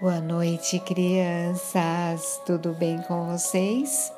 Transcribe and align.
Boa 0.00 0.20
noite, 0.20 0.80
crianças. 0.80 2.40
Tudo 2.44 2.72
bem 2.72 3.00
com 3.02 3.30
vocês? 3.30 4.12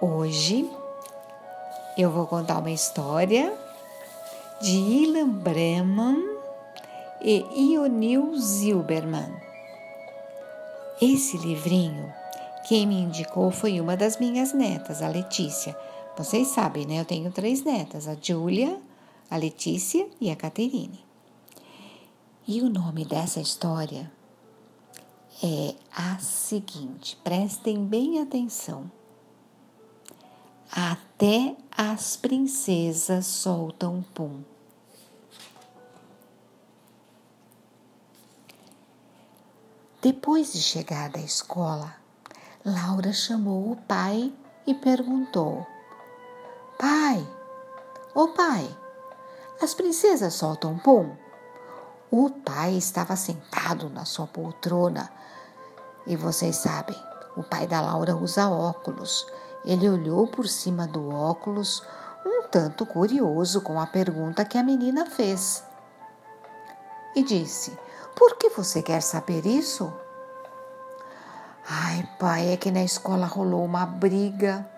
Hoje 0.00 0.68
eu 1.96 2.10
vou 2.10 2.26
contar 2.26 2.58
uma 2.58 2.70
história 2.70 3.54
de 4.60 4.72
Ilan 4.72 5.30
Breman 5.30 6.18
e 7.22 7.46
Ionil 7.72 8.36
Zilberman. 8.38 9.32
Esse 11.00 11.38
livrinho, 11.38 12.12
quem 12.68 12.86
me 12.86 13.00
indicou 13.00 13.50
foi 13.50 13.80
uma 13.80 13.96
das 13.96 14.18
minhas 14.18 14.52
netas, 14.52 15.00
a 15.00 15.08
Letícia. 15.08 15.74
Vocês 16.18 16.48
sabem, 16.48 16.84
né? 16.84 17.00
Eu 17.00 17.06
tenho 17.06 17.30
três 17.30 17.64
netas, 17.64 18.06
a 18.06 18.14
Júlia, 18.20 18.78
a 19.30 19.36
Letícia 19.38 20.06
e 20.20 20.30
a 20.30 20.36
Caterine. 20.36 21.11
E 22.46 22.60
o 22.60 22.68
nome 22.68 23.04
dessa 23.04 23.40
história 23.40 24.10
é 25.40 25.76
a 25.94 26.18
seguinte, 26.18 27.16
prestem 27.22 27.86
bem 27.86 28.20
atenção. 28.20 28.90
Até 30.70 31.56
as 31.70 32.16
princesas 32.16 33.26
soltam 33.26 34.04
pum. 34.12 34.42
Depois 40.00 40.52
de 40.52 40.60
chegar 40.60 41.10
da 41.10 41.20
escola, 41.20 41.94
Laura 42.64 43.12
chamou 43.12 43.70
o 43.70 43.76
pai 43.76 44.32
e 44.66 44.74
perguntou: 44.74 45.64
Pai, 46.76 47.24
ô 48.16 48.26
pai, 48.28 48.68
as 49.60 49.74
princesas 49.74 50.34
soltam 50.34 50.76
pum? 50.76 51.16
O 52.14 52.28
pai 52.28 52.74
estava 52.74 53.16
sentado 53.16 53.88
na 53.88 54.04
sua 54.04 54.26
poltrona 54.26 55.10
e 56.06 56.14
vocês 56.14 56.56
sabem, 56.56 56.94
o 57.38 57.42
pai 57.42 57.66
da 57.66 57.80
Laura 57.80 58.14
usa 58.14 58.50
óculos. 58.50 59.26
Ele 59.64 59.88
olhou 59.88 60.26
por 60.26 60.46
cima 60.46 60.86
do 60.86 61.08
óculos, 61.08 61.82
um 62.26 62.42
tanto 62.48 62.84
curioso 62.84 63.62
com 63.62 63.80
a 63.80 63.86
pergunta 63.86 64.44
que 64.44 64.58
a 64.58 64.62
menina 64.62 65.06
fez. 65.06 65.64
E 67.16 67.22
disse: 67.22 67.78
Por 68.14 68.36
que 68.36 68.50
você 68.50 68.82
quer 68.82 69.00
saber 69.00 69.46
isso? 69.46 69.90
Ai, 71.66 72.06
pai, 72.18 72.52
é 72.52 72.58
que 72.58 72.70
na 72.70 72.84
escola 72.84 73.24
rolou 73.24 73.64
uma 73.64 73.86
briga. 73.86 74.68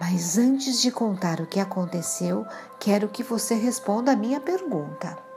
Mas 0.00 0.36
antes 0.36 0.82
de 0.82 0.90
contar 0.90 1.40
o 1.40 1.46
que 1.46 1.60
aconteceu, 1.60 2.44
quero 2.80 3.06
que 3.06 3.22
você 3.22 3.54
responda 3.54 4.10
a 4.10 4.16
minha 4.16 4.40
pergunta. 4.40 5.27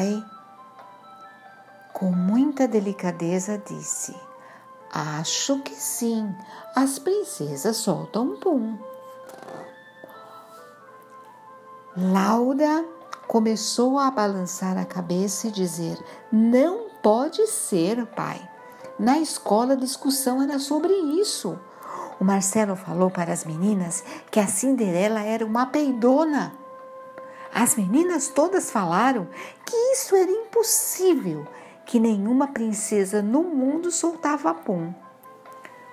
Pai, 0.00 0.24
com 1.92 2.10
muita 2.10 2.66
delicadeza, 2.66 3.58
disse: 3.58 4.16
Acho 4.90 5.58
que 5.60 5.74
sim, 5.74 6.34
as 6.74 6.98
princesas 6.98 7.76
soltam 7.76 8.36
pum. 8.40 8.78
Laura 11.96 12.84
começou 13.28 13.98
a 13.98 14.10
balançar 14.10 14.78
a 14.78 14.86
cabeça 14.86 15.48
e 15.48 15.52
dizer: 15.52 16.02
Não 16.32 16.88
pode 17.02 17.46
ser, 17.46 18.06
pai. 18.06 18.40
Na 18.98 19.18
escola 19.18 19.74
a 19.74 19.76
discussão 19.76 20.42
era 20.42 20.58
sobre 20.58 20.92
isso. 20.92 21.58
O 22.18 22.24
Marcelo 22.24 22.76
falou 22.76 23.10
para 23.10 23.32
as 23.32 23.44
meninas 23.44 24.04
que 24.30 24.40
a 24.40 24.46
Cinderela 24.46 25.20
era 25.20 25.44
uma 25.44 25.66
peidona 25.66 26.59
as 27.52 27.74
meninas 27.76 28.28
todas 28.28 28.70
falaram 28.70 29.28
que 29.66 29.76
isso 29.92 30.14
era 30.14 30.30
impossível, 30.30 31.46
que 31.84 31.98
nenhuma 31.98 32.48
princesa 32.48 33.20
no 33.20 33.42
mundo 33.42 33.90
soltava 33.90 34.54
pum. 34.54 34.94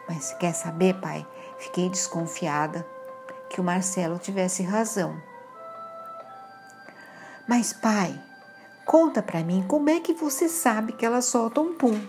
Mas 0.08 0.34
quer 0.34 0.54
saber, 0.54 1.00
pai? 1.02 1.28
Fiquei 1.58 1.90
desconfiada 1.90 2.88
que 3.50 3.60
o 3.60 3.64
Marcelo 3.64 4.20
tivesse 4.20 4.62
razão. 4.62 5.20
Mas, 7.48 7.74
pai, 7.74 8.22
conta 8.86 9.24
para 9.24 9.44
mim 9.44 9.66
como 9.68 9.90
é 9.90 10.00
que 10.00 10.14
você 10.14 10.48
sabe 10.48 10.94
que 10.94 11.06
elas 11.06 11.26
soltam 11.26 11.74
pum. 11.74 12.00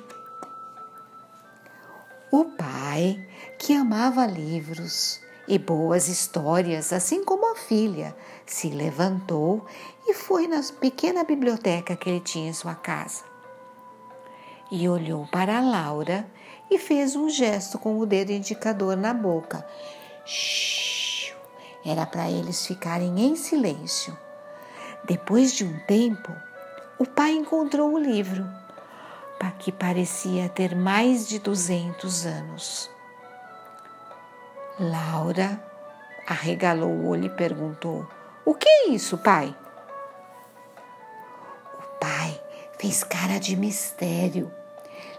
O 2.31 2.44
pai, 2.44 3.26
que 3.58 3.75
amava 3.75 4.26
livros, 4.26 5.20
e 5.48 5.59
boas 5.59 6.09
histórias, 6.09 6.92
assim 6.92 7.25
como 7.25 7.50
a 7.50 7.56
filha, 7.56 8.14
se 8.44 8.69
levantou 8.69 9.64
e 10.06 10.14
foi 10.14 10.47
na 10.47 10.60
pequena 10.81 11.25
biblioteca 11.25 11.97
que 11.97 12.09
ele 12.09 12.20
tinha 12.20 12.50
em 12.50 12.53
sua 12.53 12.75
casa. 12.75 13.25
E 14.70 14.88
olhou 14.88 15.26
para 15.26 15.60
Laura 15.60 16.28
e 16.70 16.78
fez 16.78 17.16
um 17.16 17.31
gesto 17.31 17.78
com 17.78 17.98
o 17.98 18.04
dedo 18.04 18.31
indicador 18.31 18.97
na 18.97 19.14
boca. 19.14 19.66
Shhh! 20.26 21.34
Era 21.84 22.04
para 22.04 22.31
eles 22.31 22.66
ficarem 22.66 23.19
em 23.19 23.34
silêncio. 23.34 24.16
Depois 25.06 25.54
de 25.54 25.64
um 25.64 25.78
tempo, 25.87 26.31
o 26.98 27.06
pai 27.06 27.32
encontrou 27.32 27.94
o 27.94 27.98
livro, 27.98 28.47
que 29.58 29.72
parecia 29.72 30.48
ter 30.48 30.75
mais 30.75 31.28
de 31.28 31.38
200 31.38 32.26
anos. 32.26 32.91
Laura 34.81 35.61
arregalou 36.25 36.91
o 36.91 37.09
olho 37.09 37.25
e 37.25 37.31
perguntou: 37.31 38.06
O 38.44 38.55
que 38.55 38.69
é 38.69 38.89
isso, 38.91 39.19
pai? 39.19 39.53
O 41.81 41.99
pai 41.99 42.41
fez 42.78 43.03
cara 43.03 43.41
de 43.41 43.56
mistério. 43.56 44.53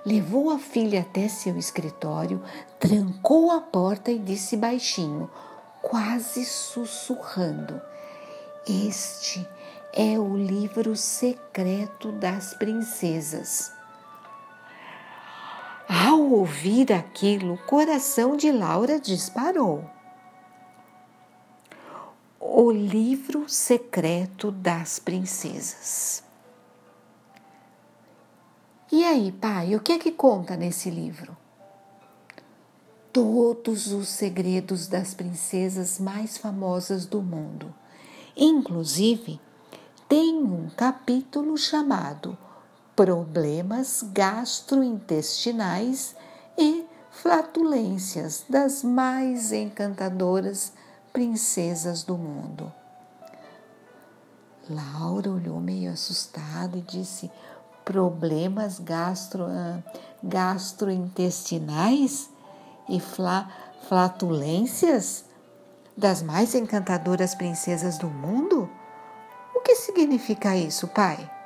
Levou 0.05 0.49
a 0.49 0.57
filha 0.57 1.01
até 1.01 1.27
seu 1.27 1.57
escritório, 1.57 2.41
trancou 2.79 3.51
a 3.51 3.59
porta 3.59 4.11
e 4.11 4.17
disse 4.17 4.55
baixinho, 4.55 5.29
quase 5.81 6.45
sussurrando: 6.45 7.81
Este 8.65 9.45
é 9.91 10.17
o 10.17 10.37
livro 10.37 10.95
secreto 10.95 12.13
das 12.13 12.53
princesas. 12.53 13.77
Ao 16.29 16.35
ouvir 16.35 16.93
aquilo, 16.93 17.55
o 17.55 17.57
coração 17.57 18.37
de 18.37 18.51
Laura 18.51 18.99
disparou. 18.99 19.83
O 22.39 22.71
livro 22.71 23.49
secreto 23.49 24.51
das 24.51 24.99
princesas. 24.99 26.23
E 28.91 29.03
aí, 29.03 29.31
pai, 29.31 29.75
o 29.75 29.79
que 29.79 29.93
é 29.93 29.97
que 29.97 30.11
conta 30.11 30.55
nesse 30.55 30.91
livro? 30.91 31.35
Todos 33.11 33.91
os 33.91 34.07
segredos 34.07 34.87
das 34.87 35.15
princesas 35.15 35.97
mais 35.97 36.37
famosas 36.37 37.07
do 37.07 37.23
mundo. 37.23 37.73
Inclusive, 38.37 39.41
tem 40.07 40.35
um 40.35 40.69
capítulo 40.77 41.57
chamado 41.57 42.37
problemas 42.99 44.03
gastrointestinais 44.11 46.15
e 46.57 46.85
flatulências 47.09 48.43
das 48.49 48.83
mais 48.83 49.53
encantadoras 49.53 50.73
princesas 51.13 52.03
do 52.03 52.17
mundo. 52.17 52.69
Laura 54.69 55.31
olhou 55.31 55.61
meio 55.61 55.93
assustada 55.93 56.77
e 56.77 56.81
disse: 56.81 57.31
Problemas 57.85 58.79
gastro, 58.79 59.45
ah, 59.45 59.81
gastrointestinais 60.21 62.29
e 62.89 62.99
fla, 62.99 63.49
flatulências 63.87 65.23
das 65.95 66.21
mais 66.21 66.53
encantadoras 66.53 67.33
princesas 67.33 67.97
do 67.97 68.09
mundo? 68.09 68.69
O 69.55 69.61
que 69.61 69.75
significa 69.75 70.57
isso, 70.57 70.85
pai? 70.89 71.38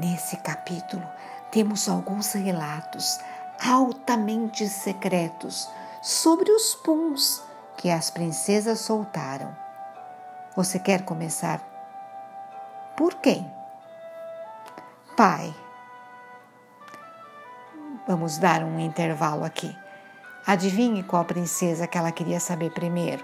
Nesse 0.00 0.38
capítulo, 0.38 1.06
temos 1.50 1.86
alguns 1.86 2.32
relatos 2.32 3.20
altamente 3.62 4.66
secretos 4.66 5.68
sobre 6.00 6.50
os 6.50 6.74
puns 6.74 7.42
que 7.76 7.90
as 7.90 8.08
princesas 8.10 8.80
soltaram. 8.80 9.54
Você 10.56 10.78
quer 10.78 11.02
começar? 11.02 11.60
Por 12.96 13.16
quem? 13.16 13.46
Pai. 15.18 15.54
Vamos 18.08 18.38
dar 18.38 18.62
um 18.62 18.80
intervalo 18.80 19.44
aqui. 19.44 19.76
Adivinhe 20.46 21.02
qual 21.02 21.26
princesa 21.26 21.86
que 21.86 21.98
ela 21.98 22.10
queria 22.10 22.40
saber 22.40 22.70
primeiro. 22.72 23.22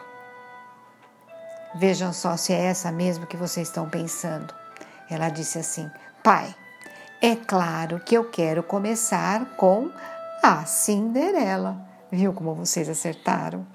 Vejam 1.75 2.13
só 2.13 2.37
se 2.37 2.53
é 2.53 2.67
essa 2.67 2.93
mesmo 2.93 3.27
que 3.27 3.37
vocês 3.37 3.67
estão 3.67 3.89
pensando. 3.89 4.55
Ela 5.09 5.31
disse 5.31 5.59
assim: 5.59 5.91
Pai, 6.23 6.55
é 7.21 7.35
claro 7.35 8.01
que 8.01 8.15
eu 8.15 8.31
quero 8.31 8.63
começar 8.63 9.57
com 9.57 9.91
a 10.43 10.65
Cinderela. 10.65 11.77
Viu 12.11 12.33
como 12.33 12.55
vocês 12.55 12.89
acertaram? 12.89 13.67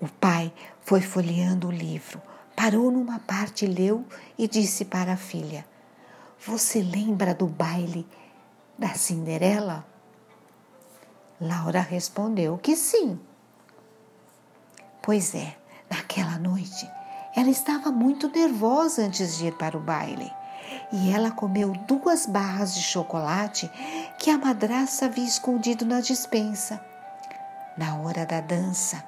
O 0.00 0.08
pai 0.08 0.52
foi 0.82 1.00
folheando 1.00 1.68
o 1.68 1.72
livro, 1.72 2.20
parou 2.56 2.90
numa 2.90 3.18
parte, 3.20 3.66
leu 3.66 4.04
e 4.36 4.48
disse 4.48 4.84
para 4.84 5.12
a 5.12 5.16
filha: 5.16 5.64
Você 6.44 6.82
lembra 6.82 7.34
do 7.34 7.46
baile 7.46 8.06
da 8.78 8.88
Cinderela? 8.94 9.86
Laura 11.40 11.80
respondeu 11.80 12.58
que 12.58 12.74
sim. 12.74 13.18
Pois 15.00 15.34
é, 15.34 15.56
naquela 15.88 16.36
noite 16.38 16.88
ela 17.36 17.48
estava 17.48 17.92
muito 17.92 18.28
nervosa 18.28 19.02
antes 19.02 19.38
de 19.38 19.46
ir 19.46 19.54
para 19.54 19.76
o 19.76 19.80
baile 19.80 20.30
e 20.92 21.10
ela 21.12 21.30
comeu 21.30 21.72
duas 21.72 22.26
barras 22.26 22.74
de 22.74 22.82
chocolate 22.82 23.70
que 24.18 24.30
a 24.30 24.38
madraça 24.38 25.06
havia 25.06 25.24
escondido 25.24 25.84
na 25.84 26.00
dispensa. 26.00 26.80
Na 27.76 27.96
hora 27.96 28.26
da 28.26 28.40
dança, 28.40 29.04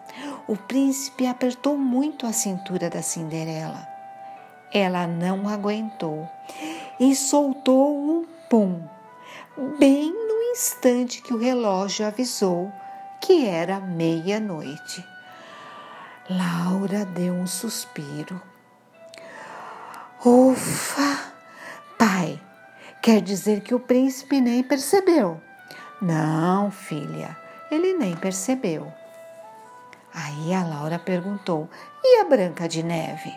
o 0.47 0.57
príncipe 0.57 1.27
apertou 1.27 1.77
muito 1.77 2.27
a 2.27 2.33
cintura 2.33 2.89
da 2.89 3.03
Cinderela. 3.03 3.89
Ela 4.73 5.07
não 5.07 5.49
aguentou 5.49 6.29
e 7.01 7.17
soltou 7.17 7.99
um 7.99 8.27
pum, 8.49 8.81
bem 9.79 10.13
no 10.13 10.43
instante 10.53 11.21
que 11.23 11.35
o 11.35 11.39
relógio 11.39 12.07
avisou 12.07 12.73
que 13.21 13.47
era 13.47 13.81
meia-noite. 13.81 15.05
Laura 16.29 17.05
deu 17.05 17.35
um 17.35 17.47
suspiro. 17.47 18.41
Ufa! 20.25 21.20
Quer 23.03 23.23
dizer 23.23 23.63
que 23.63 23.75
o 23.75 23.81
príncipe 23.81 24.43
nem 24.43 24.63
percebeu. 24.63 25.41
Não, 26.03 26.71
filha, 26.71 27.35
ele 27.71 27.95
nem 27.95 28.15
percebeu. 28.15 28.93
Aí 30.13 30.53
a 30.53 30.63
Laura 30.63 30.99
perguntou: 30.99 31.69
E 32.05 32.21
a 32.21 32.25
Branca 32.25 32.69
de 32.69 32.83
Neve? 32.83 33.33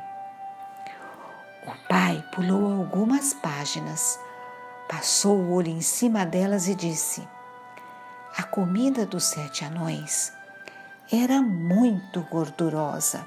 O 1.65 1.88
pai 1.88 2.21
pulou 2.33 2.74
algumas 2.74 3.33
páginas, 3.33 4.19
passou 4.89 5.38
o 5.38 5.54
olho 5.54 5.69
em 5.69 5.81
cima 5.81 6.25
delas 6.25 6.68
e 6.68 6.75
disse: 6.75 7.25
A 8.38 8.44
comida 8.44 9.06
dos 9.06 9.24
sete 9.24 9.63
anões 9.63 10.33
era 11.10 11.42
muito 11.42 12.21
gordurosa. 12.30 13.25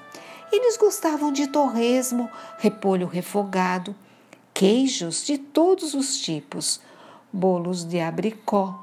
Eles 0.52 0.76
gostavam 0.76 1.32
de 1.32 1.46
torresmo, 1.46 2.30
repolho 2.58 3.06
refogado, 3.06 3.96
queijos 4.56 5.26
de 5.26 5.36
todos 5.36 5.92
os 5.92 6.18
tipos, 6.22 6.80
bolos 7.30 7.84
de 7.84 8.00
abricó. 8.00 8.74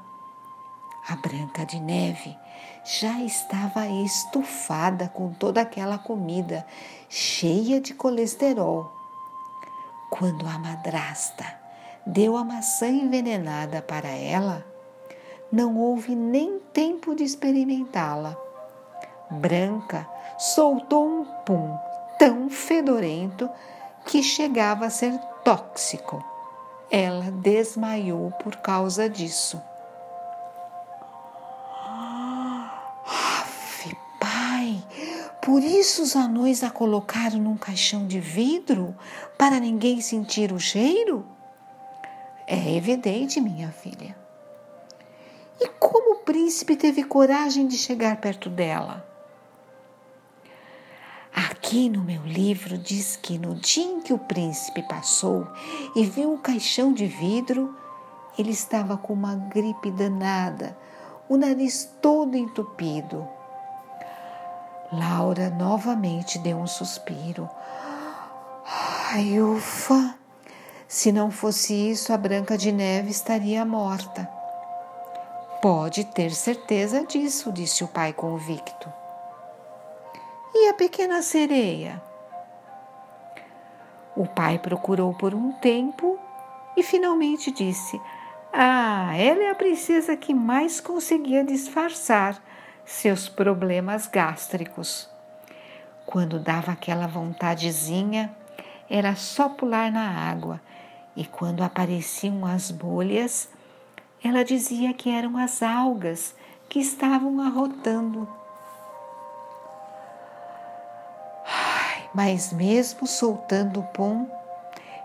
A 1.08 1.16
Branca 1.16 1.66
de 1.66 1.80
Neve 1.80 2.38
já 2.84 3.18
estava 3.18 3.84
estufada 3.88 5.08
com 5.08 5.32
toda 5.32 5.60
aquela 5.60 5.98
comida, 5.98 6.64
cheia 7.08 7.80
de 7.80 7.92
colesterol. 7.92 8.88
Quando 10.10 10.46
a 10.46 10.56
madrasta 10.60 11.44
deu 12.06 12.36
a 12.36 12.44
maçã 12.44 12.86
envenenada 12.86 13.82
para 13.82 14.10
ela, 14.10 14.64
não 15.50 15.76
houve 15.76 16.14
nem 16.14 16.60
tempo 16.72 17.16
de 17.16 17.24
experimentá-la. 17.24 18.36
Branca 19.28 20.08
soltou 20.38 21.04
um 21.04 21.24
pum 21.44 21.76
tão 22.16 22.48
fedorento 22.48 23.50
que 24.04 24.22
chegava 24.22 24.86
a 24.86 24.90
ser 24.90 25.18
tóxico. 25.44 26.24
Ela 26.90 27.30
desmaiou 27.30 28.30
por 28.32 28.56
causa 28.56 29.08
disso. 29.08 29.60
Por 35.44 35.62
isso 35.62 36.02
os 36.02 36.16
anões 36.16 36.64
a 36.64 36.70
colocaram 36.70 37.38
num 37.38 37.56
caixão 37.56 38.06
de 38.06 38.18
vidro 38.18 38.96
para 39.36 39.60
ninguém 39.60 40.00
sentir 40.00 40.50
o 40.52 40.58
cheiro? 40.58 41.24
É 42.46 42.74
evidente, 42.74 43.42
minha 43.42 43.70
filha. 43.70 44.16
E 45.60 45.68
como 45.78 46.14
o 46.14 46.18
príncipe 46.20 46.74
teve 46.76 47.04
coragem 47.04 47.68
de 47.68 47.76
chegar 47.76 48.16
perto 48.16 48.48
dela? 48.48 49.06
Aqui 51.64 51.88
no 51.88 52.02
meu 52.02 52.22
livro 52.26 52.76
diz 52.76 53.16
que 53.16 53.38
no 53.38 53.54
dia 53.54 53.86
em 53.86 54.02
que 54.02 54.12
o 54.12 54.18
príncipe 54.18 54.82
passou 54.82 55.46
e 55.96 56.04
viu 56.04 56.34
o 56.34 56.38
caixão 56.38 56.92
de 56.92 57.06
vidro, 57.06 57.74
ele 58.38 58.50
estava 58.50 58.98
com 58.98 59.14
uma 59.14 59.34
gripe 59.34 59.90
danada, 59.90 60.76
o 61.26 61.38
nariz 61.38 61.90
todo 62.02 62.36
entupido 62.36 63.26
Laura 64.92 65.48
novamente 65.48 66.38
deu 66.38 66.58
um 66.58 66.66
suspiro. 66.66 67.48
Ai, 69.10 69.40
ufa! 69.40 70.16
Se 70.86 71.10
não 71.10 71.30
fosse 71.30 71.72
isso, 71.72 72.12
a 72.12 72.18
Branca 72.18 72.58
de 72.58 72.70
Neve 72.70 73.10
estaria 73.10 73.64
morta. 73.64 74.28
Pode 75.62 76.04
ter 76.04 76.30
certeza 76.30 77.06
disso, 77.06 77.50
disse 77.50 77.82
o 77.82 77.88
pai 77.88 78.12
convicto. 78.12 79.03
E 80.56 80.68
a 80.68 80.74
pequena 80.74 81.20
sereia? 81.20 82.00
O 84.16 84.24
pai 84.24 84.56
procurou 84.56 85.12
por 85.12 85.34
um 85.34 85.50
tempo 85.50 86.16
e 86.76 86.82
finalmente 86.84 87.50
disse: 87.50 88.00
Ah, 88.52 89.10
ela 89.16 89.42
é 89.42 89.50
a 89.50 89.54
princesa 89.56 90.16
que 90.16 90.32
mais 90.32 90.80
conseguia 90.80 91.42
disfarçar 91.42 92.40
seus 92.84 93.28
problemas 93.28 94.06
gástricos. 94.06 95.10
Quando 96.06 96.38
dava 96.38 96.70
aquela 96.70 97.08
vontadezinha, 97.08 98.32
era 98.88 99.16
só 99.16 99.48
pular 99.48 99.90
na 99.90 100.08
água, 100.08 100.60
e 101.16 101.24
quando 101.24 101.64
apareciam 101.64 102.46
as 102.46 102.70
bolhas, 102.70 103.48
ela 104.22 104.44
dizia 104.44 104.94
que 104.94 105.10
eram 105.10 105.36
as 105.36 105.64
algas 105.64 106.32
que 106.68 106.78
estavam 106.78 107.40
arrotando. 107.40 108.43
Mas 112.14 112.52
mesmo 112.52 113.06
soltando 113.06 113.80
o 113.80 113.84
pum, 113.84 114.26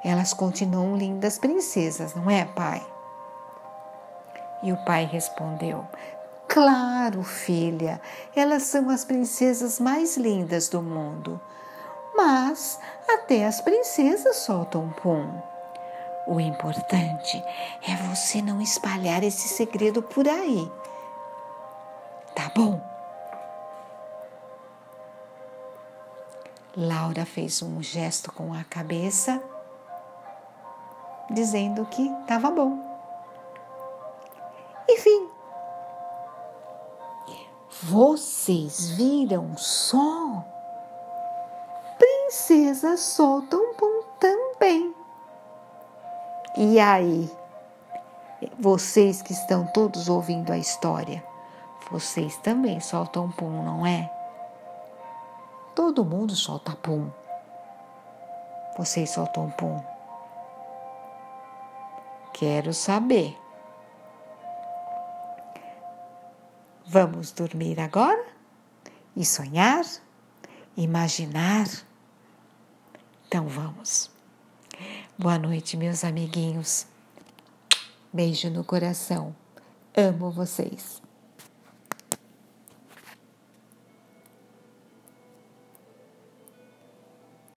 elas 0.03 0.33
continuam 0.33 0.95
lindas 0.95 1.37
princesas, 1.37 2.13
não 2.15 2.29
é, 2.29 2.45
pai? 2.45 2.85
E 4.61 4.71
o 4.71 4.77
pai 4.85 5.05
respondeu: 5.05 5.85
Claro, 6.47 7.23
filha, 7.23 8.01
elas 8.35 8.63
são 8.63 8.89
as 8.89 9.05
princesas 9.05 9.79
mais 9.79 10.17
lindas 10.17 10.67
do 10.67 10.81
mundo. 10.81 11.39
Mas 12.15 12.79
até 13.07 13.45
as 13.45 13.61
princesas 13.61 14.37
soltam 14.37 14.89
pum. 15.01 15.29
O 16.27 16.39
importante 16.39 17.43
é 17.87 17.95
você 18.07 18.41
não 18.41 18.61
espalhar 18.61 19.23
esse 19.23 19.47
segredo 19.47 20.01
por 20.01 20.27
aí. 20.27 20.69
Tá 22.35 22.51
bom? 22.55 22.88
Laura 26.79 27.25
fez 27.25 27.61
um 27.61 27.83
gesto 27.83 28.31
com 28.31 28.53
a 28.53 28.63
cabeça, 28.63 29.43
dizendo 31.29 31.85
que 31.87 32.07
estava 32.21 32.49
bom. 32.49 32.79
Enfim, 34.87 35.27
vocês 37.83 38.91
viram 38.91 39.57
só? 39.57 40.45
Princesas 41.97 43.01
soltam 43.01 43.73
pum 43.73 44.03
também. 44.17 44.95
E 46.55 46.79
aí? 46.79 47.29
Vocês 48.57 49.21
que 49.21 49.33
estão 49.33 49.67
todos 49.67 50.07
ouvindo 50.07 50.53
a 50.53 50.57
história, 50.57 51.21
vocês 51.91 52.37
também 52.37 52.79
soltam 52.79 53.29
pum, 53.31 53.63
não 53.63 53.85
é? 53.85 54.18
Todo 55.79 56.03
mundo 56.03 56.35
solta 56.35 56.75
pum. 56.75 57.09
Vocês 58.77 59.11
soltam 59.11 59.49
pum? 59.51 59.81
Quero 62.33 62.73
saber. 62.73 63.39
Vamos 66.85 67.31
dormir 67.31 67.79
agora 67.79 68.25
e 69.15 69.23
sonhar, 69.23 69.85
imaginar. 70.75 71.69
Então 73.25 73.47
vamos. 73.47 74.11
Boa 75.17 75.39
noite, 75.39 75.77
meus 75.77 76.03
amiguinhos. 76.03 76.87
Beijo 78.11 78.49
no 78.49 78.65
coração. 78.65 79.33
Amo 79.95 80.29
vocês. 80.29 80.98